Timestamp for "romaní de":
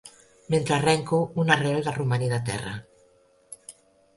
1.99-2.41